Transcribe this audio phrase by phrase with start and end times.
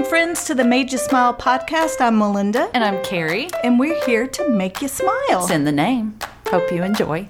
[0.00, 2.00] Welcome, friends, to the Made You Smile podcast.
[2.00, 3.50] I'm Melinda, And I'm Carrie.
[3.62, 5.12] and we're here to make you smile.
[5.42, 6.18] It's in the name.
[6.48, 7.28] Hope you enjoy.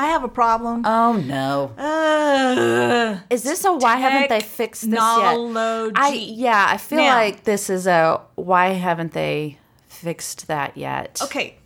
[0.00, 0.82] I have a problem.
[0.84, 1.72] Oh no.
[1.76, 5.92] Uh, Is this a why haven't they fixed this yet?
[5.96, 9.58] I yeah, I feel Now- like this is a why haven't they
[9.88, 11.18] fixed that yet?
[11.22, 11.57] okay,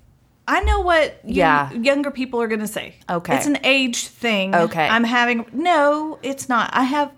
[0.49, 1.73] I know what you- Yeah.
[1.73, 2.95] younger people are going to say.
[3.09, 3.37] Okay.
[3.37, 4.55] It's an age thing.
[4.55, 4.87] Okay.
[4.89, 5.47] I'm having.
[5.53, 6.71] No, it's not.
[6.73, 7.13] I have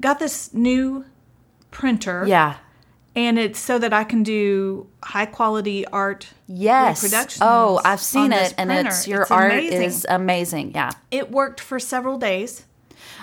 [0.00, 1.04] got this new
[1.70, 2.24] printer.
[2.26, 2.56] Yeah.
[3.14, 7.02] And it's so that I can do high quality art Yes.
[7.02, 7.40] reproductions.
[7.42, 8.88] Oh, I've seen it and printer.
[8.90, 9.82] it's your It's art amazing.
[9.82, 10.72] is amazing.
[10.74, 10.90] Yeah.
[11.10, 12.64] it worked for several days.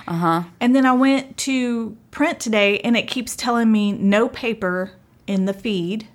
[0.07, 0.43] Uh huh.
[0.59, 4.91] And then I went to print today and it keeps telling me no paper
[5.27, 6.07] in the feed.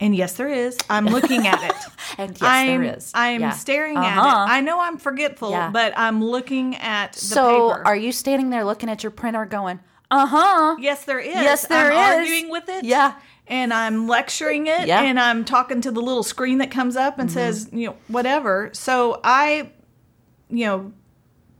[0.00, 0.78] And yes, there is.
[0.88, 1.76] I'm looking at it.
[2.18, 3.12] And yes, I'm, there is.
[3.14, 3.50] I'm Yeah.
[3.52, 4.08] staring Uh-huh.
[4.08, 4.50] at it.
[4.52, 5.70] I know I'm forgetful, Yeah.
[5.70, 7.86] but I'm looking at the So paper.
[7.86, 9.78] are you standing there looking at your printer going,
[10.10, 10.76] uh huh?
[10.80, 11.34] yes, there is.
[11.34, 12.18] Yes, there I'm is.
[12.28, 12.84] arguing with it.
[12.84, 13.14] Yeah.
[13.46, 15.02] And I'm lecturing it Yeah.
[15.02, 18.70] and I'm talking to the little screen that comes up and says, you know, whatever.
[18.72, 19.70] So I,
[20.48, 20.92] you know,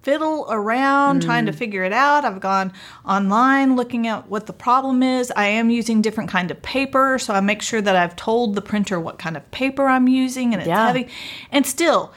[0.03, 1.59] fiddle around trying to hmm.
[1.59, 2.25] figure it out.
[2.25, 2.73] I've gone
[3.05, 5.33] online looking at what the problem is.
[5.37, 8.63] I am using different kind of paper, so I make sure that I've told the
[8.63, 10.87] printer what kind of paper I'm using and it's Yeah.
[10.87, 11.09] heavy.
[11.53, 12.13] And still,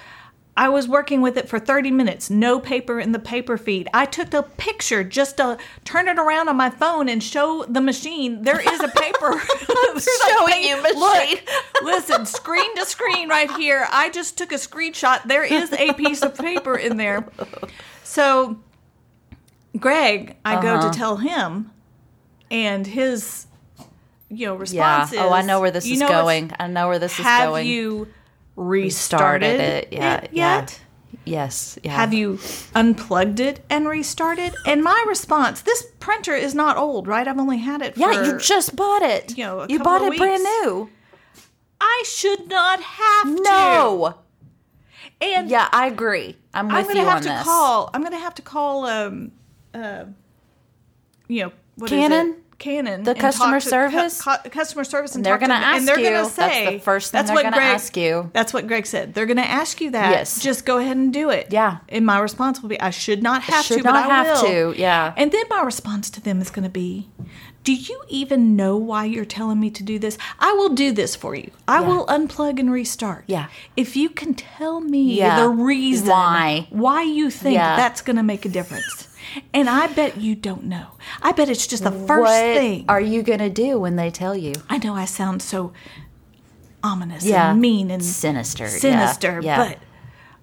[0.55, 3.89] I was working with it for 30 minutes, no paper in the paper feed.
[3.91, 7.81] I took a picture just to turn it around on my phone and show the
[7.81, 9.33] machine there is a paper.
[10.27, 10.99] Showing you machine.
[10.99, 11.49] Look,
[11.83, 13.87] listen, screen to screen right here.
[13.91, 15.23] I just took a screenshot.
[15.23, 17.27] There is a piece of paper in there.
[18.03, 18.59] So,
[19.79, 20.91] Greg, I go Uh-huh.
[20.91, 21.71] to tell him,
[22.51, 23.47] and his,
[24.29, 24.59] you know, Yeah.
[24.59, 26.51] response is, Oh, I know where this is going.
[26.59, 27.65] I know where this is Have going.
[27.67, 28.07] you
[28.55, 29.87] restarted started it?
[29.91, 30.17] Yeah.
[30.17, 30.55] it yeah.
[30.59, 30.81] yet?
[31.25, 31.79] Yes.
[31.83, 31.95] Yeah.
[31.95, 32.39] Have you
[32.75, 34.55] unplugged it and restarted?
[34.65, 37.27] And my response: This printer is not old, right?
[37.27, 37.93] I've only had it.
[37.93, 39.37] For, yeah, you just bought it.
[39.37, 40.89] you know, you bought it brand new.
[41.79, 43.41] I should not have to.
[43.43, 44.15] No.
[45.21, 46.37] and Yeah, I agree.
[46.53, 47.43] I'm with I'm gonna you have on to this.
[47.43, 47.89] call.
[47.93, 48.85] I'm gonna have to call.
[48.85, 49.31] Um,
[49.73, 50.05] uh,
[51.27, 52.42] you know, what is Canon?
[52.63, 54.21] Canon, The and customer to service?
[54.21, 56.05] cu- customer service, and They're them, and ask they're you.
[56.05, 58.29] gonna That's say the first thing that's they're what gonna Greg, ask you.
[58.31, 59.13] That's what Greg said.
[59.13, 60.11] They're gonna ask you that.
[60.11, 60.39] Yes.
[60.39, 61.47] just go ahead and do it.
[61.49, 61.79] Yeah.
[61.89, 64.73] and my response will be, I should not have should to, but I have will.
[64.73, 65.13] to, yeah.
[65.17, 67.09] And then my response to them is gonna be.
[67.65, 70.17] Do you even know why you're telling me to do this?
[70.39, 71.49] I will do this for you.
[71.65, 71.87] I Yeah.
[71.87, 73.23] will unplug and restart.
[73.27, 73.45] Yeah.
[73.77, 75.39] If you can tell me Yeah.
[75.39, 76.67] the reason Why.
[76.71, 77.77] why you think Yeah.
[77.77, 79.07] that's going to make a difference.
[79.53, 80.87] And I bet you don't know.
[81.21, 82.85] I bet it's just the first what thing.
[82.87, 84.53] are you gonna do when they tell you?
[84.69, 85.73] I know I sound so
[86.83, 87.51] ominous Yeah.
[87.51, 88.67] and mean and Sinister.
[88.67, 89.57] sinister, yeah.
[89.69, 89.79] but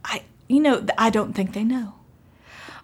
[0.05, 1.95] I, you know, I don't think they know.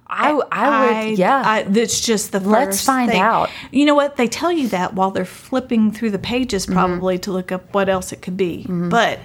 [0.08, 1.18] I, I would.
[1.18, 1.42] yeah.
[1.44, 3.20] I, that's just the 1st Let's find thing.
[3.20, 3.50] out.
[3.72, 4.16] You know what?
[4.16, 6.74] They tell you that while they're flipping through the pages, Mm-hmm.
[6.74, 8.64] probably to look up what else it could be.
[8.68, 9.18] But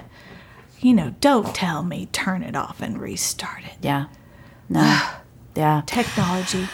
[0.79, 3.77] you know, don't tell me turn it off and restart it.
[3.81, 4.05] yeah.
[4.69, 4.99] No.
[5.55, 5.83] yeah.
[5.85, 6.67] technology.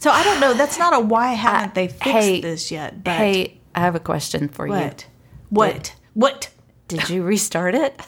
[0.00, 0.54] So I don't know.
[0.54, 3.02] That's not a why uh, haven't they fixed hey, this yet?
[3.02, 4.74] But Hey, I have a question for you.
[4.74, 5.06] what?
[5.48, 5.94] What?
[6.14, 6.50] What?
[6.88, 7.98] Did you restart it?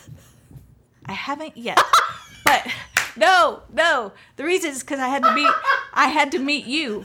[1.06, 1.80] I haven't yet.
[2.44, 2.66] but
[3.16, 4.12] no, no.
[4.36, 5.50] The reason is because I had to meet.
[5.94, 7.04] I had to meet you.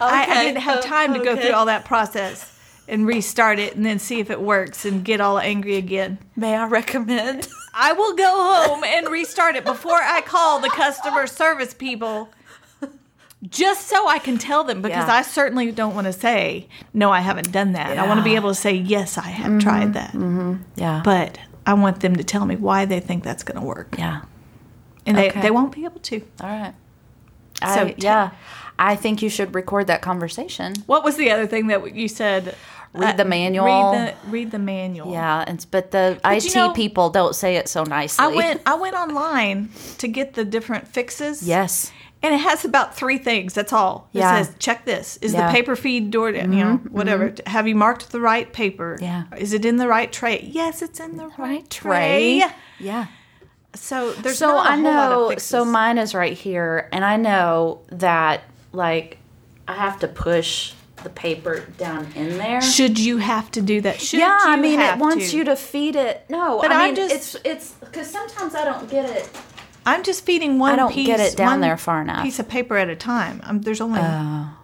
[0.00, 2.54] I, I didn't have time to go through all that process
[2.86, 6.18] and restart it and then see if it works and get all angry again.
[6.36, 7.48] May I recommend?
[7.74, 12.30] I will go home and restart it before I call the customer service people.
[13.48, 15.14] Just so I can tell them because Yeah.
[15.14, 17.96] I certainly don't want to say, no, I haven't done that.
[17.96, 19.58] I want to be able to say, yes, I have mm-hmm.
[19.60, 20.10] tried that.
[20.10, 20.54] Mm-hmm.
[20.74, 21.02] Yeah.
[21.04, 23.94] But I want them to tell me why they think that's going to work.
[23.98, 24.22] yeah.
[25.06, 25.40] And they, Okay.
[25.40, 26.20] they won't be able to.
[26.40, 26.74] All right.
[27.60, 28.30] So I, yeah,
[28.78, 30.74] I think you should record that conversation.
[30.86, 32.48] What was the other thing that you said?
[32.94, 33.64] Uh, read the manual.
[33.66, 35.12] Read the, read the manual.
[35.12, 38.24] Yeah, and but the But IT you know- people don't say it so nicely.
[38.24, 41.42] I went I went online to get the different fixes.
[41.42, 41.92] Yes.
[42.22, 43.54] And it has about three things.
[43.54, 44.08] That's all.
[44.12, 44.42] It Yeah.
[44.42, 45.18] says check this.
[45.22, 45.40] Is Yeah.
[45.40, 47.32] Mm-hmm, the paper feed door you know, whatever.
[47.46, 48.98] Have you marked the right paper?
[49.00, 49.24] Yeah.
[49.36, 50.48] Is it in the right tray?
[50.52, 52.40] Yes, it's in the right, Right tray.
[52.40, 52.50] tray.
[52.80, 53.06] Yeah.
[53.74, 55.34] So there's So I whole lot of know.
[55.38, 58.42] So mine is right here, and I know that
[58.72, 59.18] like
[59.68, 60.72] I have to push
[61.04, 62.60] the paper down in there.
[62.60, 64.00] should you have to do that?
[64.00, 65.36] Should yeah, I mean it wants to?
[65.36, 66.24] you to feed it.
[66.28, 69.28] No, But I mean just- it's it's because sometimes I don't get it.
[69.88, 71.06] I'm just feeding one I don't piece.
[71.06, 72.18] get it down one there far enough.
[72.20, 72.22] Oh.
[72.22, 73.40] Piece of paper at a time.
[73.44, 74.00] Um, there's only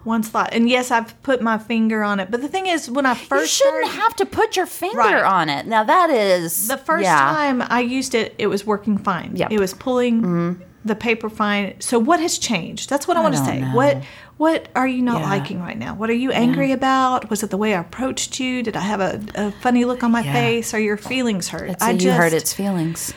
[0.03, 2.29] one slot, and yes, I've put my finger on it.
[2.31, 4.97] But the thing is, when I You first shouldn't started, have to put your finger
[4.97, 5.23] Right.
[5.23, 5.65] on it.
[5.67, 7.17] Now that is the first yeah.
[7.19, 9.35] time I used it, it was working fine.
[9.35, 9.47] Yep.
[9.49, 9.55] Mm-hmm.
[9.57, 11.73] It was pulling the paper fine.
[11.79, 12.89] So what has changed?
[12.91, 13.59] That's what I, want to say.
[13.61, 13.73] know.
[13.75, 14.03] What
[14.37, 15.29] what are you not Yeah.
[15.29, 15.95] liking right now?
[15.95, 17.29] What are you angry about?
[17.29, 18.61] Was it the way I approached you?
[18.61, 20.33] Did I have a, a funny look on my Yeah.
[20.33, 20.73] face?
[20.73, 21.69] Are your feelings hurt?
[21.69, 23.13] It's I a you just, hurt its feelings.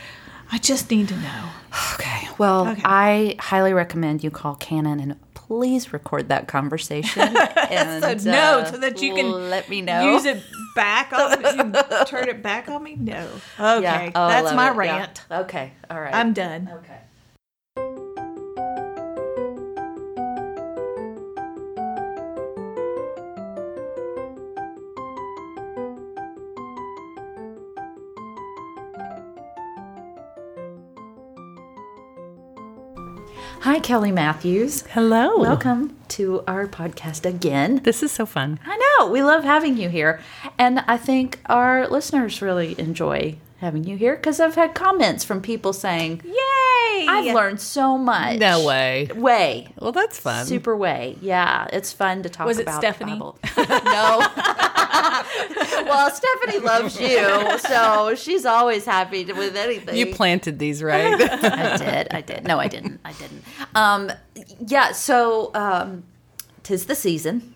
[0.51, 1.45] I just need to know.
[1.95, 2.29] Okay.
[2.39, 2.83] Well, Okay.
[2.85, 7.23] I highly recommend you call Canon and please record that conversation.
[7.71, 10.13] and, So no, uh, so that you can let me know.
[10.13, 10.43] Use it
[10.75, 11.73] back on you
[12.07, 12.97] turn it back on me?
[12.97, 13.29] No.
[13.59, 13.83] Okay.
[13.83, 14.11] Yeah.
[14.15, 14.75] Oh, That's my it.
[14.75, 14.97] Yeah.
[14.99, 15.23] rant.
[15.31, 15.73] Okay.
[15.91, 16.15] All right.
[16.15, 16.71] I'm done.
[16.79, 16.99] okay.
[33.61, 34.83] Hi, Kelly Matthews.
[34.93, 35.37] Hello.
[35.39, 37.81] Welcome to our podcast again.
[37.83, 38.61] This is so fun.
[38.65, 39.11] I know.
[39.11, 40.21] We love having you here.
[40.59, 45.43] And I think our listeners really enjoy having you here because I've had comments from
[45.43, 47.07] people saying, Yay!
[47.09, 48.39] I've learned so much.
[48.39, 49.09] No way.
[49.15, 49.69] Way.
[49.81, 50.47] Well, that's fun.
[50.47, 51.17] Super way.
[51.21, 51.67] Yeah.
[51.73, 52.81] It's fun to talk Was it about.
[52.81, 53.13] Stephanie?
[53.13, 53.39] The Bible.
[53.85, 54.55] no.
[55.87, 57.59] well, Stephanie loves you.
[57.59, 59.97] So she's always happy to, with anything.
[59.97, 61.15] You planted these, right?
[61.21, 62.09] I did.
[62.11, 62.45] I did.
[62.47, 63.01] No, I didn't.
[63.05, 63.45] I didn't.
[63.75, 64.13] Um,
[64.67, 64.93] yeah.
[64.93, 66.05] So, um,
[66.63, 67.55] tis the season.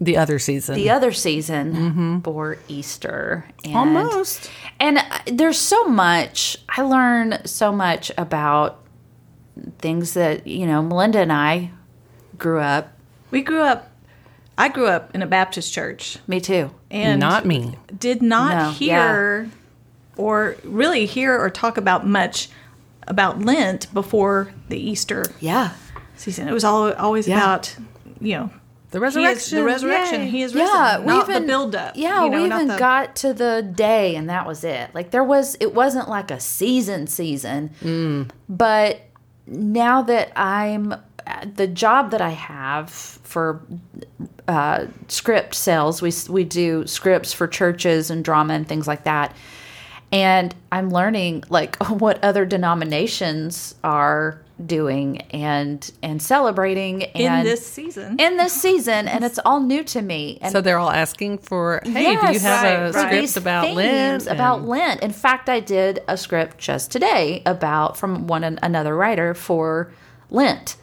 [0.00, 0.74] the other season.
[0.74, 3.44] the other season for Easter.
[3.64, 4.50] And, Almost.
[4.78, 6.56] And uh, there's so much.
[6.68, 8.78] I learn so much about
[9.78, 11.70] things that, you know, Melinda and I
[12.38, 12.96] grew up.
[13.30, 13.90] We grew up
[14.60, 16.70] I grew up in a Baptist church Me too.
[16.90, 17.76] and Not me.
[17.98, 19.48] did not No, hear
[20.16, 22.48] or really hear or talk about much
[23.06, 25.70] about Lent before the Easter Yeah.
[26.16, 26.46] season.
[26.48, 27.38] It was all always Yeah.
[27.38, 27.74] about,
[28.20, 28.50] you know,
[28.90, 29.58] The he is- resurrection.
[29.58, 30.20] the resurrection.
[30.22, 30.28] Yay.
[30.30, 30.68] He is risen.
[30.74, 31.92] Yeah, we not even the build up.
[31.96, 34.90] Yeah, you know, we not even the- got to the day, and that was it.
[34.94, 38.28] Like there was, it wasn't like a season season, Mm.
[38.48, 39.00] but
[39.46, 40.94] now that I'm
[41.54, 43.60] the job that I have for
[44.48, 49.34] uh, script sales, we we do scripts for churches and drama and things like that,
[50.12, 57.66] and I'm learning like what other denominations are doing and and celebrating in and this
[57.66, 58.20] season.
[58.20, 60.38] in this season, and it's all new to me.
[60.42, 63.06] And So they're all asking for, hey, do you have a right, for right.
[63.08, 64.26] script these about Lent?
[64.26, 65.02] About And- Lent.
[65.02, 69.92] In fact, I did a script just today about from one an- another writer for
[70.28, 70.76] Lent,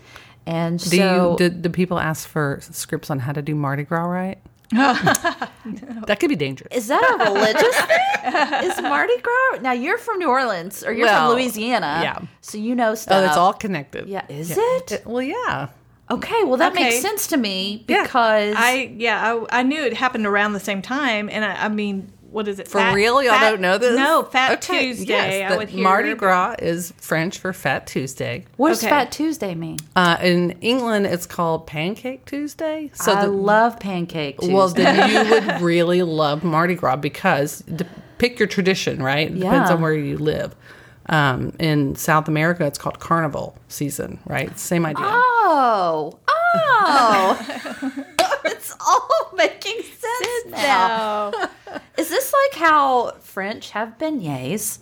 [0.48, 3.84] and Do so you do, do people ask for scripts on how to do Mardi
[3.84, 4.40] Gras right?
[4.72, 6.76] that could be dangerous.
[6.76, 8.70] is that a religious thing?
[8.70, 9.62] Is Mardi Gras?
[9.62, 12.20] Now you're from New Orleans or you're Well, from Louisiana, yeah.
[12.42, 13.24] So you know stuff.
[13.24, 14.08] Oh, it's all connected.
[14.10, 15.04] Yeah, is it?
[15.06, 15.70] Well, yeah.
[16.10, 18.04] Okay, well that makes sense to me Yeah.
[18.04, 21.70] because I yeah, I, I knew it happened around the same time, and I, I
[21.70, 23.96] mean, what is it For real, y'all don't know this?
[23.98, 25.06] No, Fat Okay, Tuesday.
[25.40, 28.46] Yes, I would hear Mardi but- Gras is French for Fat Tuesday.
[28.58, 28.90] what does Okay.
[28.90, 29.78] Fat Tuesday mean?
[29.96, 32.92] Uh, in England, it's called Pancake Tuesday.
[32.94, 34.54] So I the, love Pancake Tuesday.
[34.54, 37.86] well, then you would really love Mardi Gras because d-
[38.18, 39.28] pick your tradition, right?
[39.28, 39.76] It Depends Yeah.
[39.76, 40.56] on where you live.
[41.10, 44.60] Um, in South America, it's called Carnival season, right?
[44.60, 45.06] Same idea.
[45.08, 48.04] Oh, oh.
[48.70, 51.32] it's all making sense now.
[51.32, 51.50] No.
[51.98, 54.80] Is this like how French have beignets?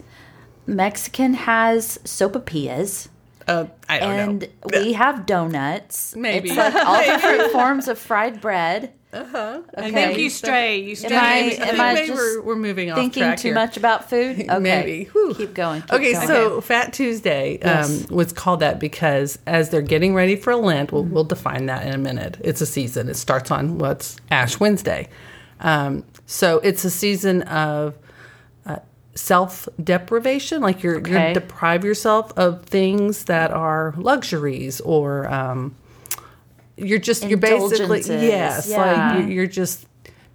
[0.68, 3.08] Mexican has sopapillas,
[3.48, 4.82] Uh, I don't and know.
[4.82, 6.16] we have donuts.
[6.16, 6.50] Maybe.
[6.50, 8.92] It's like all different forms of fried bread.
[9.16, 9.62] Uh-huh.
[9.78, 9.88] Okay.
[9.88, 10.80] I think you stray.
[10.82, 11.16] You stray.
[11.16, 11.82] I- maybe am.
[11.82, 13.56] I just we're, we're moving off Thinking track too here.
[13.56, 14.40] much about food?
[14.50, 14.60] Okay.
[14.60, 15.04] Maybe.
[15.06, 15.34] Whew.
[15.36, 15.82] Keep going.
[15.82, 16.28] keep Okay, going.
[16.28, 18.10] so Fat Tuesday um, Yes.
[18.10, 21.94] was called that because as they're getting ready for Lent, we'll, we'll define that in
[21.94, 22.38] a minute.
[22.44, 23.10] It's a season.
[23.10, 25.08] It starts on what's Ash Wednesday.
[25.62, 27.98] Um, so it's a season of
[28.66, 28.78] uh,
[29.16, 31.12] self deprivation, like you're, Okay.
[31.26, 35.76] you're deprive yourself of things that are luxuries or um,
[36.78, 38.78] you're just you're basically yes, yeah.
[39.14, 39.86] like you're, you're just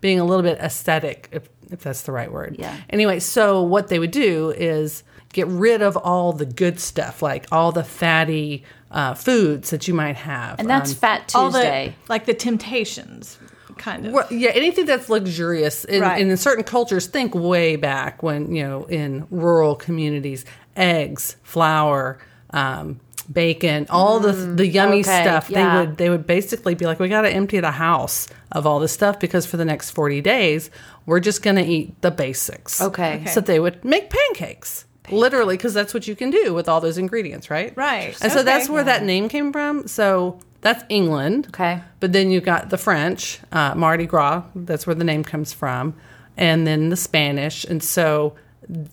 [0.00, 2.56] being a little bit aesthetic, if if that's the right word.
[2.59, 2.76] Yeah.
[2.90, 7.47] Anyway, so what they would do is get rid of all the good stuff, like
[7.52, 11.59] all the fatty uh, foods that you might have, and that's Um, Fat all the
[11.61, 11.94] Tuesday.
[12.09, 13.38] like the temptations,
[13.76, 14.12] kind of.
[14.12, 15.85] well, yeah, anything that's luxurious.
[15.85, 16.20] In, Right.
[16.20, 20.44] and in certain cultures, think way back when you know in rural communities,
[20.76, 22.18] eggs, flour.
[22.52, 22.99] Um,
[23.32, 25.56] bacon all the the yummy okay, stuff yeah.
[25.80, 28.80] they would they would basically be like we got to empty the house of all
[28.80, 30.70] this stuff because for the next 40 days
[31.06, 33.25] we're just going to eat the basics Okay.
[33.26, 36.99] so they would make pancakes literally because that's what you can do with all those
[36.99, 37.72] ingredients, right?
[37.76, 38.16] Right.
[38.22, 38.72] And so that's Okay.
[38.72, 39.88] where that name came from.
[39.88, 41.46] So that's England.
[41.49, 41.80] Okay.
[41.99, 44.44] But then you've got the French, uh, Mardi Gras.
[44.54, 45.94] That's where the name comes from,
[46.37, 47.64] and then the Spanish.
[47.64, 48.34] And so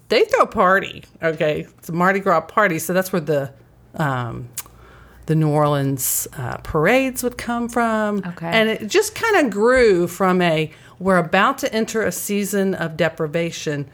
[0.09, 1.03] they throw a party.
[1.21, 2.79] Okay, it's a Mardi Gras party.
[2.79, 3.51] So that's where the
[3.97, 4.49] um,
[5.25, 8.23] the New Orleans uh, parades would come from.
[8.25, 8.47] Okay.
[8.47, 12.97] And it just kind of grew from a we're about to enter a season of
[12.97, 13.89] deprivation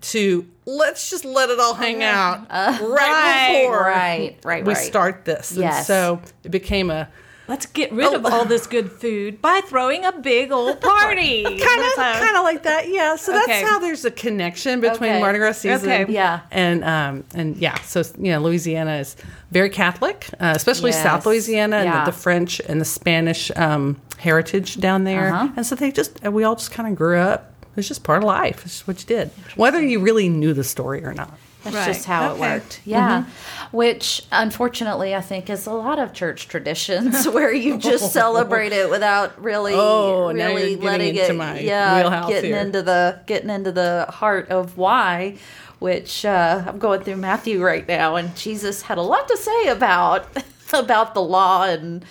[0.00, 4.84] to let's just let it all hang out right, Right, before right, right, we right.
[4.84, 5.56] start this.
[5.56, 7.08] And so it became a
[7.48, 11.44] Let's get rid of all this good food by throwing a big old party.
[11.44, 15.20] kind of kind of like that yeah so that's how there's a connection between Okay.
[15.20, 16.12] mardi gras season Okay.
[16.12, 16.40] Yeah.
[16.50, 19.16] and um and yeah so you know louisiana is
[19.50, 21.02] very catholic uh, especially Yes.
[21.02, 21.98] south louisiana Yeah.
[21.98, 25.48] and the, the french and the spanish um heritage down there Uh-huh.
[25.56, 28.24] and so they just we all just kind of grew up it's just part of
[28.24, 31.32] life it's just what you did whether you really knew the story or not
[31.66, 31.86] That's Right.
[31.94, 32.34] just how Okay.
[32.34, 32.80] it worked.
[32.84, 33.24] Yeah.
[33.72, 38.88] Which unfortunately I think is a lot of church traditions where you just celebrate it
[38.90, 42.60] without really Oh, really letting into it my yeah, getting here.
[42.60, 45.36] into the getting into the heart of why
[45.78, 49.68] which uh, I'm going through Matthew right now and Jesus had a lot to say
[49.68, 50.26] about
[50.72, 52.04] about the law and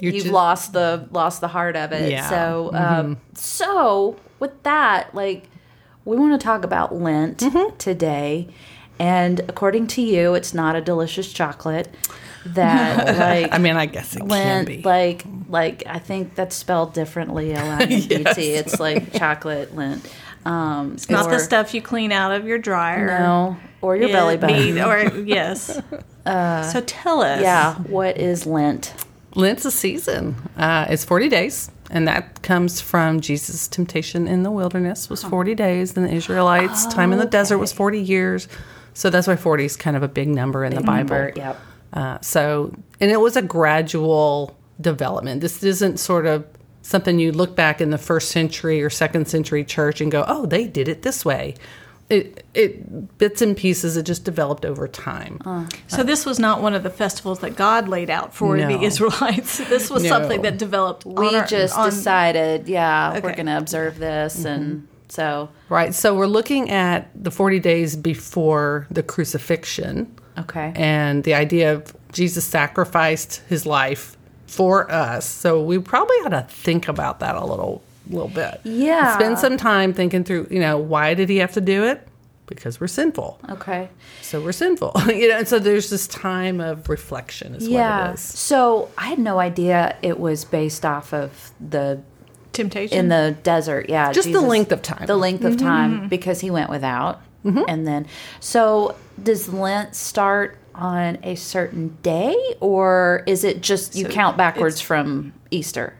[0.00, 2.10] You're you've just- lost the lost the heart of it.
[2.10, 2.28] Yeah.
[2.28, 5.48] So um, so with that, like
[6.04, 7.76] we want to talk about Lent Mm-hmm.
[7.76, 8.48] today.
[8.98, 11.88] And according to you, it's not a delicious chocolate
[12.44, 13.06] that
[13.44, 17.52] like i mean i guess it can be like like I think that's spelled differently
[17.54, 18.36] L I N D Yes.
[18.38, 20.10] It's like chocolate lint.
[20.44, 23.06] Um it's not the stuff you clean out of your dryer.
[23.06, 23.56] No.
[23.80, 24.80] Or your Yeah, belly button.
[24.80, 25.80] or yes.
[26.24, 27.42] so tell us.
[27.42, 27.74] Yeah.
[27.76, 28.92] What is Lent?
[29.36, 30.34] Lent's a season.
[30.56, 35.54] Uh, it's 40 days, and that comes from Jesus' temptation in the wilderness was 40
[35.54, 38.46] days, and the Israelites' time in the desert was 40 years.
[38.94, 41.16] So that's why 40 is kind of a big number in the Bible.
[41.16, 41.60] Number, yep.
[41.92, 45.40] Uh, so, and it was a gradual development.
[45.40, 46.44] This isn't sort of
[46.82, 50.46] something you look back in the first century or second century church and go, "Oh,
[50.46, 51.54] they did it this way."
[52.10, 53.96] It, it bits and pieces.
[53.96, 55.38] It just developed over time.
[55.86, 58.68] So this was not one of the festivals that God laid out for No.
[58.68, 59.56] the Israelites.
[59.70, 60.08] This was No.
[60.10, 61.06] something that developed.
[61.06, 64.46] We on our- just on- decided, yeah, we're going to observe this Mm-hmm.
[64.46, 65.94] and so Right.
[65.94, 70.14] So we're looking at the 40 days before the crucifixion.
[70.38, 70.72] okay.
[70.76, 74.16] And the idea of Jesus sacrificed his life
[74.46, 75.24] for us.
[75.26, 78.60] So we probably ought to think about that a little little bit.
[78.64, 79.14] Yeah.
[79.14, 82.06] Spend some time thinking through, you know, why did he have to do it?
[82.46, 83.38] Because we're sinful.
[83.48, 83.88] Okay.
[84.22, 84.92] So we're sinful.
[85.06, 88.10] you know, and so there's this time of reflection is what Yeah.
[88.10, 88.20] it is.
[88.20, 92.00] So I had no idea it was based off of the
[92.52, 92.98] temptation.
[92.98, 93.88] in the desert.
[93.88, 94.12] Yeah.
[94.12, 95.06] Just the length of time.
[95.06, 95.66] The length of mm-hmm.
[95.66, 97.20] time because he went without.
[97.44, 97.64] Mm-hmm.
[97.68, 98.06] And then,
[98.40, 104.80] so does Lent start on a certain day or is it just you count backwards
[104.80, 105.94] from Easter?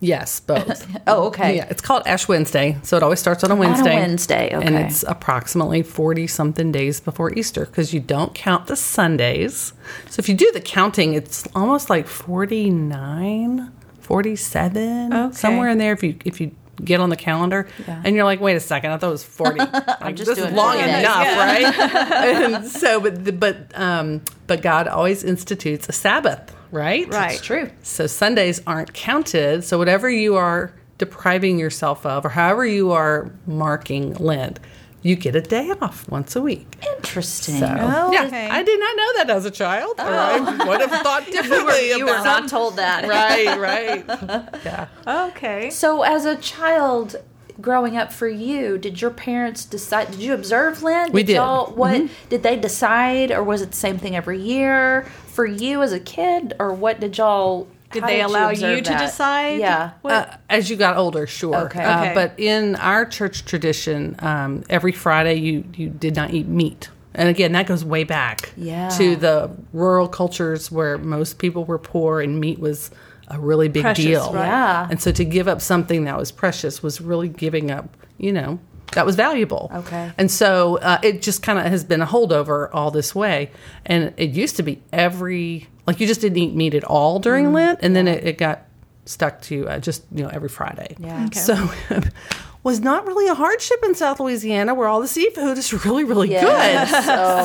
[0.00, 0.86] Yes, both.
[1.08, 1.56] Oh, okay.
[1.56, 3.94] Yeah, it's called Ash Wednesday, so it always starts on a Wednesday.
[3.94, 4.66] Wednesday, okay.
[4.66, 9.72] and it's approximately forty something days before Easter because you don't count the Sundays.
[10.10, 13.72] So if you do the counting, it's almost like 49,
[14.06, 15.34] 47, Okay.
[15.36, 15.92] somewhere in there.
[15.92, 16.52] If you if you
[16.84, 18.02] get on the calendar, Yeah.
[18.04, 19.58] and you're like, wait a second, I thought it was forty.
[20.00, 21.74] Like, just this is long 40 enough, right?
[22.14, 27.08] and so, but the- but um, but God always institutes a Sabbath, right?
[27.12, 27.32] Right.
[27.32, 27.70] It's true.
[27.82, 29.64] So Sundays aren't counted.
[29.64, 34.60] So whatever you are depriving yourself of, or however you are marking Lent,
[35.06, 36.66] you get a day off once a week.
[36.96, 37.58] Interesting.
[37.58, 38.48] So Oh, yeah, okay.
[38.48, 39.98] I did not know that as a child.
[39.98, 40.68] Or I oh.
[40.68, 43.06] would have thought differently you were about not told that.
[43.16, 44.04] Right, right.
[44.64, 44.88] Yeah.
[45.06, 45.70] okay.
[45.70, 47.16] So, as a child
[47.60, 50.10] growing up for you, did your parents decide?
[50.10, 51.12] Did you observe Lent?
[51.12, 51.36] We did.
[51.36, 52.28] Y'all, what mm-hmm.
[52.28, 56.00] did they decide, or was it the same thing every year for you as a
[56.00, 57.68] kid, or what did y'all?
[57.92, 59.58] Did how they allow observe you to decide?
[59.60, 59.90] Yeah.
[60.02, 61.56] What- Uh, as you got older, sure.
[61.66, 61.82] Okay.
[61.82, 62.14] Uh, Okay.
[62.14, 67.28] but in our church tradition, um, every Friday you you did not eat meat, and
[67.28, 68.88] again that goes way back Yeah.
[68.90, 72.90] to the rural cultures where most people were poor and meat was
[73.28, 74.32] a really big Precious, deal.
[74.32, 74.46] right.
[74.46, 74.86] Yeah.
[74.90, 77.88] And so to give up something that was precious was really giving up,
[78.18, 78.58] you know,
[78.92, 79.70] that was valuable.
[79.74, 80.12] Okay.
[80.16, 83.50] And so uh, it just kind of has been a holdover all this way.
[83.84, 87.46] And it used to be every, like you just didn't eat meat at all during
[87.46, 87.54] Mm-hmm.
[87.54, 87.78] Lent.
[87.82, 88.62] And then it, it got
[89.04, 90.96] stuck to uh, just, you know, every Friday.
[90.98, 91.26] Yeah.
[91.26, 91.38] Okay.
[91.40, 91.54] So
[92.66, 96.30] was not really a hardship in South Louisiana, where all the seafood is really, really
[96.30, 96.90] Yes.
[96.90, 96.98] good.
[97.16, 97.44] Oh,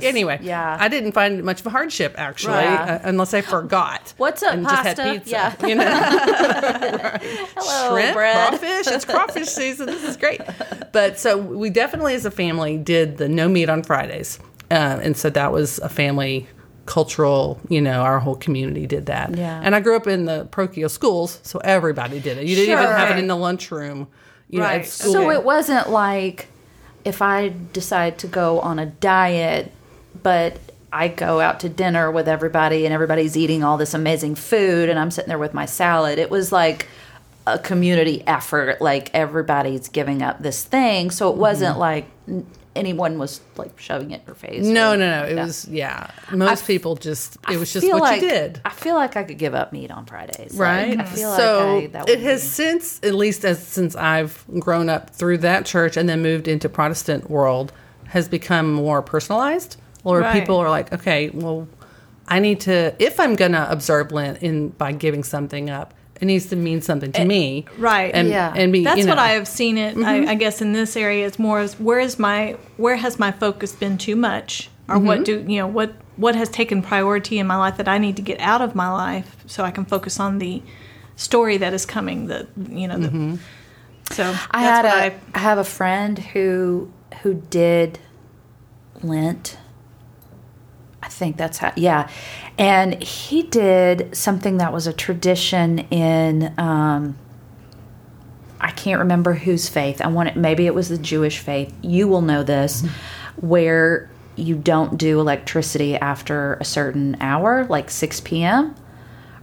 [0.00, 0.76] so anyway, Yeah.
[0.80, 2.90] I didn't find much of a hardship actually, Right.
[2.90, 4.14] uh, unless I forgot.
[4.18, 5.22] What's up, and pasta?
[5.24, 5.54] Yeah.
[5.68, 5.84] You know,
[7.56, 8.48] Hello, shrimp, bread.
[8.48, 8.86] crawfish.
[8.88, 9.86] It's crawfish season.
[9.86, 10.40] This is great.
[10.92, 14.40] But so we definitely, as a family, did the no meat on Fridays,
[14.72, 16.48] uh, and so that was a family
[16.86, 17.60] cultural.
[17.68, 19.36] You know, our whole community did that.
[19.36, 19.60] Yeah.
[19.62, 22.46] And I grew up in the parochial schools, so everybody did it.
[22.46, 24.08] You didn't even have it in the lunchroom.
[24.48, 24.80] You know, Right.
[24.80, 25.12] at school.
[25.12, 26.46] So it wasn't like
[27.04, 29.72] if I decide to go on a diet,
[30.22, 30.58] but
[30.92, 34.98] I go out to dinner with everybody and everybody's eating all this amazing food and
[34.98, 36.18] I'm sitting there with my salad.
[36.18, 36.86] It was like
[37.46, 38.80] a community effort.
[38.80, 41.10] Like everybody's giving up this thing.
[41.10, 41.40] So it mm-hmm.
[41.40, 42.46] wasn't like n-
[42.78, 44.64] anyone was like shoving it in your face.
[44.64, 45.26] no, no, no.
[45.28, 46.10] It was yeah.
[46.32, 48.60] Most people just it was just what like, you did.
[48.64, 50.54] I feel like I could give up meat on Fridays.
[50.54, 51.00] Like, right?
[51.00, 54.44] I feel so like I, that it has be- since, at least as since I've
[54.58, 57.72] grown up through that church and then moved into Protestant world,
[58.06, 59.76] has become more personalized.
[60.04, 60.40] Or Right.
[60.40, 61.66] people are like, okay, well,
[62.28, 66.46] I need to if I'm gonna observe Lent in by giving something up, it needs
[66.46, 68.12] to mean something to me, right.
[68.14, 68.52] And Yeah.
[68.56, 69.96] and be That's you know, what I have seen it.
[69.96, 70.28] I, mm-hmm.
[70.28, 73.74] I guess in this area, it's more as where is my where has my focus
[73.74, 75.46] been too much, or what mm-hmm.
[75.46, 78.22] do you know what what has taken priority in my life that I need to
[78.22, 80.62] get out of my life so I can focus on the
[81.16, 82.26] story that is coming.
[82.26, 83.08] The you know the.
[83.08, 83.36] Mm-hmm.
[84.10, 86.90] So I had what a, I- I have a friend who
[87.22, 87.98] who did
[89.02, 89.58] Lent.
[91.02, 92.08] I think that's how yeah.
[92.56, 97.16] And he did something that was a tradition in um
[98.60, 100.00] I can't remember whose faith.
[100.00, 101.72] I want it maybe it was the Jewish faith.
[101.82, 102.84] You will know this
[103.36, 108.74] where you don't do electricity after a certain hour, like 6 p.m.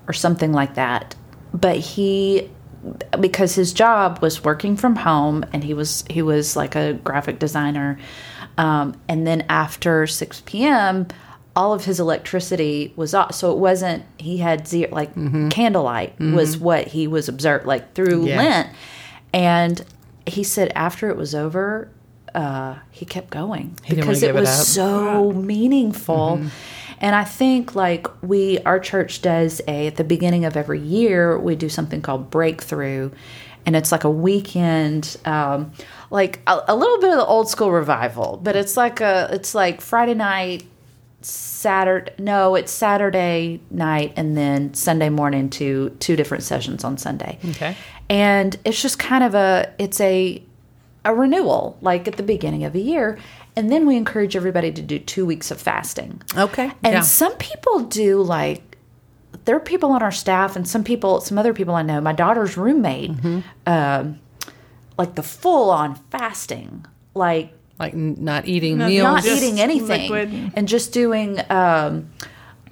[0.08, 1.16] or something like that.
[1.54, 2.50] But he
[3.20, 7.40] because his job was working from home and he was he was like a graphic
[7.40, 7.98] designer
[8.58, 11.08] um, and then after 6 p.m
[11.56, 13.34] all of his electricity was off.
[13.34, 15.14] So it wasn't he had zero like
[15.52, 18.38] candlelight was what he was observed like through Yeah.
[18.38, 18.70] lent.
[19.34, 19.86] And
[20.26, 21.90] he said after it was over
[22.34, 24.66] uh, he kept going didn't because it it was up.
[24.66, 26.42] so meaningful.
[27.00, 31.38] And i think like we our church does a at the beginning of every year
[31.40, 33.12] we do something called breakthrough.
[33.66, 35.72] And it's like a weekend um,
[36.12, 39.56] like a, a little bit of the old school revival but it's like a it's
[39.56, 40.66] like friday night
[41.26, 42.14] Saturday.
[42.20, 47.40] No, it's Saturday night and then Sunday morning to two different sessions on Sunday.
[47.50, 47.76] Okay.
[48.10, 50.44] And it's just kind of a it's a
[51.04, 53.18] a renewal like at the beginning of a year.
[53.56, 56.22] And then we encourage everybody to do two weeks of fasting.
[56.38, 56.72] Okay.
[56.84, 57.02] And yeah.
[57.02, 58.78] some people do like
[59.46, 62.00] there are people on our staff and some people some other people I know.
[62.02, 63.40] My daughter's roommate, Mm-hmm.
[63.66, 64.20] um,
[64.98, 66.86] like the full on fasting.
[67.16, 69.04] Like like n- not eating No, meals.
[69.04, 70.52] not just eating anything liquid.
[70.56, 72.10] and just doing um,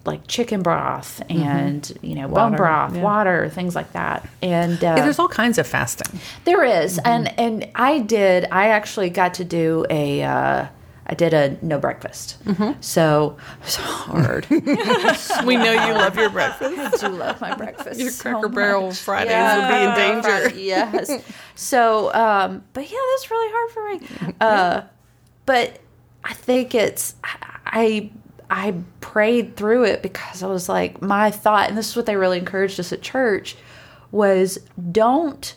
[0.05, 3.01] like chicken broth and you know bone Water, broth, yeah.
[3.01, 4.27] water, things like that.
[4.41, 6.19] And uh, Yeah, there's all kinds of fasting.
[6.45, 7.07] there is, Mm-hmm.
[7.07, 8.45] and and I did.
[8.51, 10.23] I actually got to do a.
[10.23, 10.65] Uh,
[11.05, 12.79] I did a no breakfast, Mm-hmm.
[12.79, 14.47] so it was hard.
[15.45, 17.03] We know you love your breakfast.
[17.03, 17.99] I do love my breakfast.
[17.99, 18.55] Your so Cracker much.
[18.55, 20.57] Barrel Fridays Yeah, would be in danger.
[20.59, 21.23] Yes.
[21.55, 24.35] So, um, but yeah, that's really hard for me.
[24.39, 24.81] Uh,
[25.45, 25.79] but
[26.23, 28.11] I think it's I
[28.49, 32.15] I prayed through it because I was like my thought, and this is what they
[32.15, 33.55] really encouraged us at church,
[34.11, 34.59] was
[34.91, 35.55] don't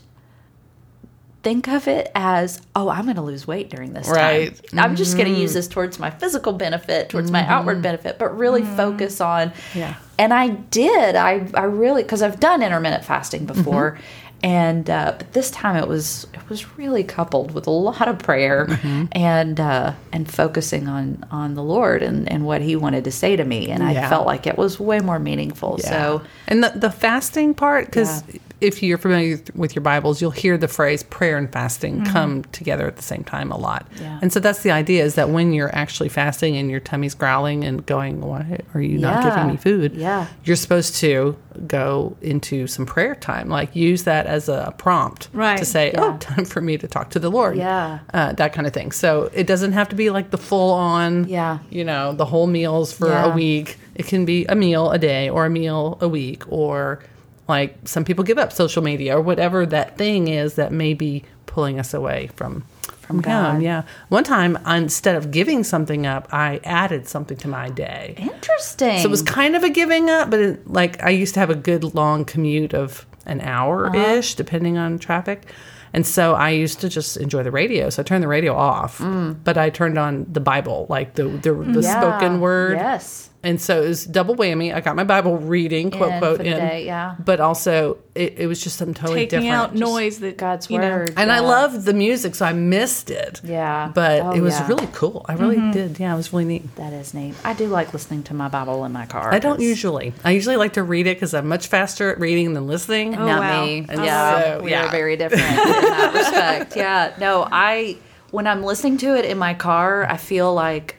[1.46, 4.52] think of it as oh i'm going to lose weight during this Right.
[4.70, 5.42] time i'm just going to mm-hmm.
[5.42, 7.52] use this towards my physical benefit towards my mm-hmm.
[7.52, 8.76] outward benefit but really mm-hmm.
[8.76, 9.94] focus on Yeah.
[10.18, 11.14] and i did.
[11.14, 13.96] I i really because i've done intermittent fasting before
[14.42, 18.18] and uh, but this time it was it was really coupled with a lot of
[18.18, 18.66] prayer
[19.12, 23.36] and uh, and focusing on on the Lord and and what He wanted to say
[23.36, 25.78] to me, and I felt like it was way more meaningful.
[25.78, 28.40] So and the, the fasting part, because Yeah.
[28.60, 32.86] If you're familiar with your Bibles, you'll hear the phrase prayer and fasting come together
[32.86, 33.86] at the same time a lot.
[33.92, 34.02] Mm-hmm.
[34.04, 34.18] Yeah.
[34.22, 37.64] And so that's the idea is that when you're actually fasting and your tummy's growling
[37.64, 39.94] and going, why are you not giving me food?
[39.94, 40.26] Yeah.
[40.44, 45.58] You're supposed to go into some prayer time, like use that as a prompt Right.
[45.58, 46.14] to say, Yeah.
[46.14, 47.56] oh, time for me to talk to the Lord.
[47.56, 47.98] Yeah.
[48.14, 48.90] Uh, that kind of thing.
[48.92, 51.58] So it doesn't have to be like the full on, Yeah.
[51.70, 53.32] you know, the whole meals for Yeah.
[53.32, 53.78] a week.
[53.94, 57.00] It can be a meal a day or a meal a week or
[57.48, 61.24] like some people give up social media or whatever that thing is that may be
[61.46, 62.64] pulling us away from
[63.06, 63.56] from God.
[63.56, 63.62] Him.
[63.62, 63.82] Yeah.
[64.08, 68.16] One time, instead of giving something up, I added something to my day.
[68.18, 68.98] interesting.
[68.98, 71.50] So it was kind of a giving up, but it, like I used to have
[71.50, 74.36] a good long commute of an hour ish, uh-huh.
[74.36, 75.46] depending on traffic.
[75.92, 77.90] And so I used to just enjoy the radio.
[77.90, 79.36] So I turned the radio off, mm.
[79.44, 82.00] but I turned on the Bible, like the the, the Yeah.
[82.00, 82.76] spoken word.
[82.76, 83.30] Yes.
[83.46, 84.74] And so it was double whammy.
[84.74, 86.56] I got my Bible reading, quote, In quote, in.
[86.56, 87.14] day, yeah.
[87.24, 89.54] But also, it, it was just something totally Taking different.
[89.54, 91.14] out Just- noise that God's you know, word.
[91.16, 91.40] And I yeah.
[91.42, 93.40] loved the music, so I missed it.
[93.44, 93.92] Yeah.
[93.94, 94.66] But Oh, it was yeah.
[94.66, 95.24] really cool.
[95.28, 95.70] I really Mm-hmm.
[95.70, 96.00] did.
[96.00, 96.74] Yeah, it was really neat.
[96.76, 97.34] That is neat.
[97.44, 99.32] I do like listening to my Bible in my car.
[99.32, 100.12] I don't usually.
[100.24, 103.14] I usually like to read it because I'm much faster at reading than listening.
[103.16, 103.64] Oh, Not wow.
[103.64, 103.86] me.
[103.88, 104.64] I Yeah, love it.
[104.64, 104.86] we Yeah.
[104.86, 106.76] are very different in that respect.
[106.76, 107.12] Yeah.
[107.20, 107.96] No, I
[108.32, 110.96] when I'm listening to it in my car, I feel like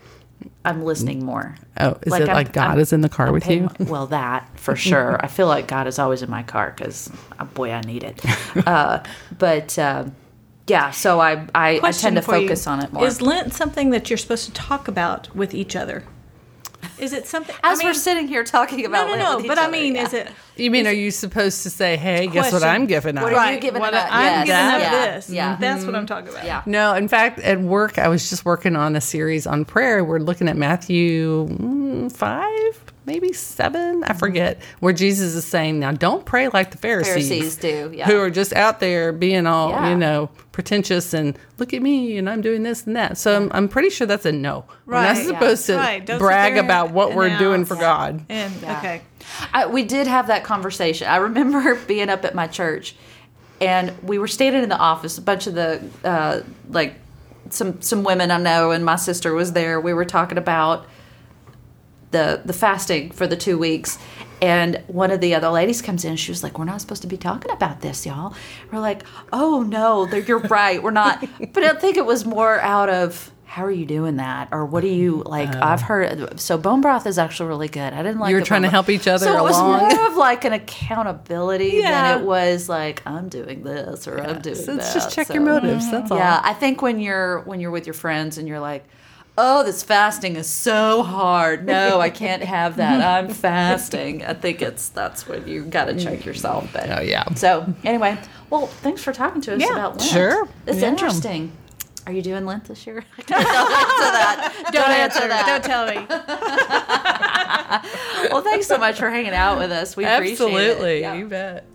[0.65, 1.56] I'm listening more.
[1.80, 3.86] Oh, is it I'm- like God I'm- is in the car I'm with paying- you?
[3.86, 5.17] Well, that for sure.
[5.24, 7.10] I feel like God is always in my car because,
[7.54, 8.22] boy, I need it.
[8.67, 9.02] Uh,
[9.38, 10.15] but um
[10.67, 12.48] yeah, so I I, I tend to for you.
[12.48, 13.06] focus on it more.
[13.06, 16.04] Is Lent something that you're supposed to talk about with each other?
[17.00, 17.56] Is it something?
[17.63, 19.36] As I mean, we're sitting here talking about no, Lent no.
[19.38, 20.04] with each But I mean, yeah.
[20.06, 20.30] is it?
[20.56, 23.24] You mean, are you supposed to say, hey, guess what I'm giving up?
[23.24, 23.40] What up?
[23.40, 23.62] are you Right.
[23.62, 24.08] giving what up?
[24.10, 24.48] I'm Yes.
[24.48, 25.12] giving up Yeah.
[25.16, 25.30] this.
[25.30, 25.58] Yeah.
[25.60, 26.44] That's what I'm talking about.
[26.46, 26.63] Yeah.
[26.66, 30.04] No, in fact, at work, I was just working on a series on prayer.
[30.04, 32.48] We're looking at Matthew mm, 5,
[33.08, 37.30] maybe 7, I forget, where Jesus is saying, Now don't pray like the Pharisees.
[37.30, 38.06] Pharisees do, yeah.
[38.06, 39.89] Who are just out there being all, Yeah.
[39.89, 43.17] you know, pretentious and look at me and I'm doing this and that.
[43.17, 44.65] So I'm, I'm pretty sure that's a no.
[44.86, 45.26] We're not Right.
[45.26, 46.06] supposed to Right.
[46.20, 47.67] Brag about what and we're doing announce.
[47.70, 48.24] for God.
[48.30, 48.78] And Yeah.
[48.78, 49.02] okay,
[49.54, 51.08] I, we did have that conversation.
[51.08, 52.96] I remember being up at my church,
[53.62, 55.17] and we were standing in the office.
[55.17, 56.96] A bunch of the uh, like
[57.50, 59.80] some some women I know, and my sister was there.
[59.82, 60.86] We were talking about
[62.12, 63.98] the the fasting for the two weeks.
[64.39, 66.15] And one of the other ladies comes in.
[66.15, 68.36] She was like, "We're not supposed to be talking about this, y'all."
[68.72, 69.02] We're like,
[69.34, 70.82] "Oh no, you're right.
[70.82, 74.50] We're not." But I think it was more out of how are you doing that,
[74.52, 75.50] or what do you like?
[75.56, 75.60] Oh.
[75.62, 77.93] I've heard so bone broth is actually really good.
[77.93, 78.30] I didn't like.
[78.30, 81.72] You were trying to help each other So it was more of like an accountability
[81.82, 82.13] Yeah.
[82.13, 84.93] than it was like I'm doing this or I'm doing So that.
[84.93, 85.89] just check So- your motives.
[85.89, 86.13] That's mm-hmm.
[86.13, 86.20] all.
[86.20, 88.86] yeah, I think when you're when you're with your friends and you're like,
[89.38, 91.65] "Oh, this fasting is so hard.
[91.65, 93.02] No, I can't have that.
[93.02, 96.69] I'm fasting." I think it's that's when you got to check yourself.
[96.73, 97.23] But Oh, yeah.
[97.36, 98.17] So anyway,
[98.50, 100.12] well, thanks for talking to us Yeah, about Lent.
[100.12, 100.47] sure.
[100.65, 100.88] it's Yeah.
[100.89, 101.52] interesting.
[102.06, 103.04] Are you doing Lent this year?
[103.28, 104.69] Don't answer that.
[104.71, 105.45] Don't answer that.
[105.45, 106.08] Don't tell me.
[108.32, 109.95] Well, thanks so much for hanging out with us.
[109.95, 110.41] We appreciate it.
[110.54, 111.02] Absolutely.
[111.02, 111.13] Yeah.
[111.15, 111.65] You bet.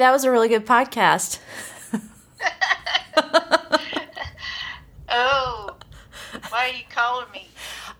[0.00, 1.38] That was a really good podcast.
[5.12, 5.74] Oh,
[6.50, 7.48] why are you calling me?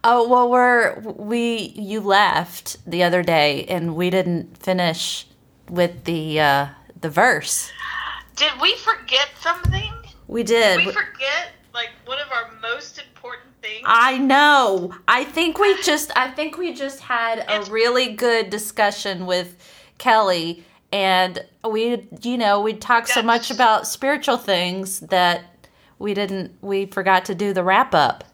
[0.05, 5.27] Oh well, we're we you left the other day and we didn't finish
[5.69, 6.67] with the uh,
[7.01, 7.71] the verse.
[8.37, 9.93] Did we forget something?
[10.29, 10.87] We did.
[10.87, 13.83] We forget like one of our most important things.
[13.85, 14.95] I know.
[15.09, 19.57] I think we just I think we just had a really good discussion with
[19.99, 25.45] Kelly and we you know, we talked so much about spiritual things that
[25.99, 28.25] we didn't we forgot to do the wrap up.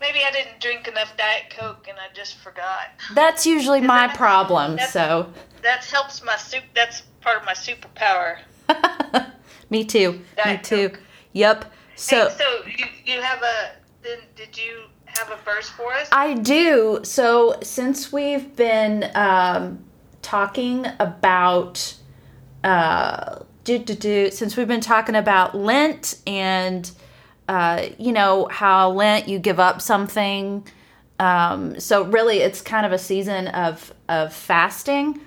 [0.00, 2.88] Maybe I didn't drink enough Diet Coke and I just forgot.
[3.14, 4.72] That's usually my that- problem.
[4.72, 6.64] that's- So That helps my soup.
[6.74, 8.38] That's part of my superpower.
[9.70, 10.12] me too.
[10.12, 10.88] Me Diet too.
[10.90, 11.00] Coke.
[11.32, 11.72] Yep.
[11.96, 16.08] So hey, so you you have a then did you have a verse for us?
[16.12, 17.00] I do.
[17.02, 19.84] So since we've been um,
[20.24, 21.94] talking about,
[22.64, 26.90] uh, do, do, do, since we've been talking about Lent and,
[27.48, 30.66] uh, you know, how Lent you give up something.
[31.20, 35.20] Um, so really, it's kind of a season of of fasting.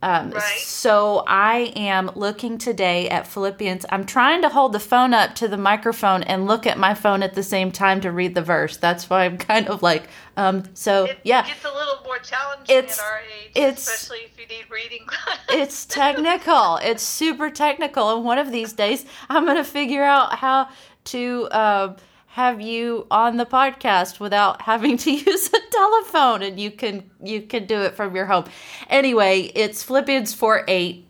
[0.00, 0.58] Um, Right.
[0.60, 3.84] So I am looking today at Philippians.
[3.90, 7.22] I'm trying to hold the phone up to the microphone and look at my phone
[7.24, 8.76] at the same time to read the verse.
[8.76, 10.04] That's why I'm kind of like,
[10.36, 14.24] um, so it yeah, gets a little more challenging It's- at our age, it's- especially
[14.24, 15.44] if you need reading glasses.
[15.50, 16.76] it's technical.
[16.76, 18.14] It's super technical.
[18.16, 20.68] And one of these days, I'm going to figure out how
[21.04, 26.70] to uh, have you on the podcast without having to use a telephone, and you
[26.70, 28.44] can you can do it from your home.
[28.88, 31.06] Anyway, it's Philippians four eight.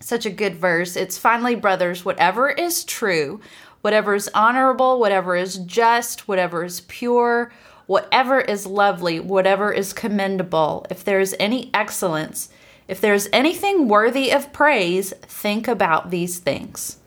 [0.00, 0.94] Such a good verse.
[0.94, 3.40] It's finally, brothers, whatever is true,
[3.80, 7.50] whatever is honorable, whatever is just, whatever is pure,
[7.86, 12.48] whatever is lovely, whatever is commendable, if there is any excellence,
[12.88, 16.98] if there is anything worthy of praise, think about these things.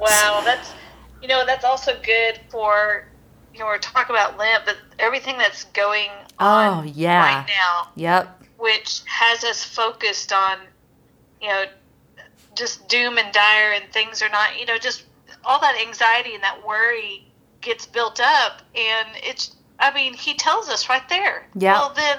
[0.00, 0.72] Wow, that's
[1.20, 3.06] you know that's also good for
[3.52, 6.08] you know, we're talking about Lent, but everything that's going
[6.40, 7.20] oh, on Oh, yeah.
[7.20, 8.42] right now, Yep.
[8.58, 10.58] which has us focused on,
[11.40, 11.64] you know,
[12.56, 15.04] just doom and dire and things are not, you know, just
[15.44, 17.26] all that anxiety and that worry
[17.62, 18.62] gets built up.
[18.74, 21.48] And it's, I mean, he tells us right there.
[21.54, 21.72] Yeah.
[21.72, 22.18] Well, then,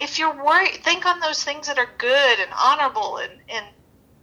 [0.00, 3.18] if you're worried, think on those things that are good and honorable.
[3.18, 3.66] And, and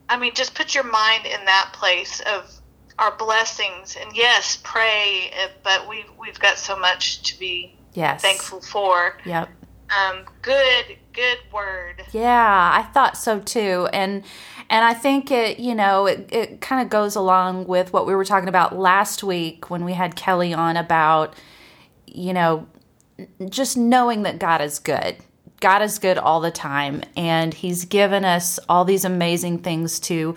[0.09, 2.51] I mean, just put your mind in that place of
[2.97, 3.97] our blessings.
[3.99, 8.21] And yes, pray, uh, but we've, we've got so much to be Yes.
[8.21, 9.17] thankful for.
[9.25, 9.49] Yep.
[9.89, 12.03] Um, good, good word.
[12.11, 13.87] Yeah, I thought so too.
[13.93, 14.23] And
[14.69, 18.15] and I think it, you know, it, it kind of goes along with what we
[18.15, 21.35] were talking about last week when we had Kelly on about,
[22.07, 22.67] you know,
[23.49, 25.17] just knowing that God is good.
[25.59, 30.35] God is good all the time and he's given us all these amazing things to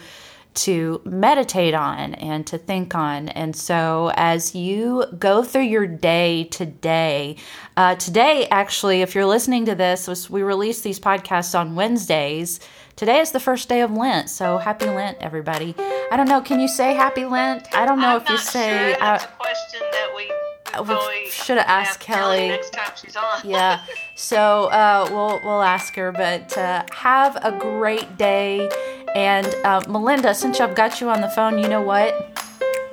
[0.54, 3.28] to meditate on and to think on.
[3.28, 7.36] And so, as you go through your day today,
[7.76, 12.58] uh, today, actually, if you're listening to this, we release these podcasts on Wednesdays.
[12.98, 15.72] Today is the first day of Lent, so happy Lent, everybody.
[16.10, 17.72] I don't know, can you say happy Lent?
[17.72, 18.94] I don't know I'm if you say.
[18.94, 18.98] Sure.
[18.98, 20.32] That's uh, a question that we
[20.80, 22.48] we shoulda asked have Kelly.
[22.48, 23.40] next time she's on.
[23.44, 23.84] yeah.
[24.16, 26.10] So uh, we'll we'll ask her.
[26.10, 28.68] But uh, have a great day.
[29.14, 32.36] And uh, Melinda, since I've got you on the phone, you know what?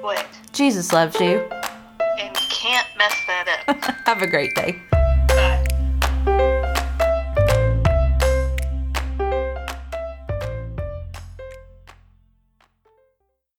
[0.02, 0.24] What?
[0.54, 1.40] Jesus loves you.
[2.20, 3.84] And you can't mess that up.
[4.06, 4.84] Have a great day.